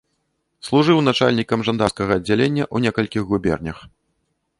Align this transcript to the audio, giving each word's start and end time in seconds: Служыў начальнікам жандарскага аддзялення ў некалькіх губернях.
Служыў 0.67 1.01
начальнікам 1.07 1.59
жандарскага 1.67 2.11
аддзялення 2.21 2.63
ў 2.75 2.87
некалькіх 2.87 3.21
губернях. 3.35 3.77